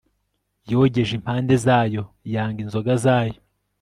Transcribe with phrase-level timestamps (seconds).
[0.69, 2.03] yogeje impande zayo,
[2.33, 3.37] yanga inzoga zayo